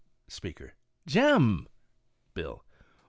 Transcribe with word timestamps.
Speaker. 0.27 0.73
"Jem!'' 1.05 1.67
Bill. 2.33 2.65